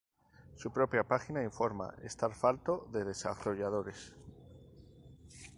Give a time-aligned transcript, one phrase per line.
[0.55, 4.15] Su propia página informa estar falto de desarrolladores.